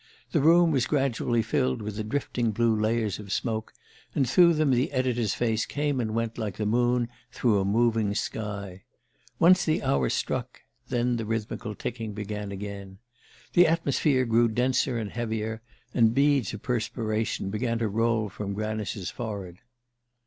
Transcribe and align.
The 0.31 0.41
room 0.41 0.71
was 0.71 0.87
gradually 0.87 1.43
filled 1.43 1.79
with 1.83 2.09
drifting 2.09 2.49
blue 2.49 2.75
layers 2.75 3.19
of 3.19 3.31
smoke, 3.31 3.71
and 4.15 4.27
through 4.27 4.55
them 4.55 4.71
the 4.71 4.91
editor's 4.91 5.35
face 5.35 5.67
came 5.67 5.99
and 5.99 6.15
went 6.15 6.39
like 6.39 6.57
the 6.57 6.65
moon 6.65 7.07
through 7.31 7.59
a 7.59 7.65
moving 7.65 8.15
sky. 8.15 8.81
Once 9.37 9.63
the 9.63 9.83
hour 9.83 10.09
struck 10.09 10.61
then 10.89 11.17
the 11.17 11.25
rhythmical 11.27 11.75
ticking 11.75 12.13
began 12.13 12.51
again. 12.51 12.97
The 13.53 13.67
atmosphere 13.67 14.25
grew 14.25 14.47
denser 14.47 14.97
and 14.97 15.11
heavier, 15.11 15.61
and 15.93 16.15
beads 16.15 16.51
of 16.55 16.63
perspiration 16.63 17.51
began 17.51 17.77
to 17.77 17.87
roll 17.87 18.27
from 18.27 18.53
Granice's 18.55 19.11
forehead. 19.11 19.59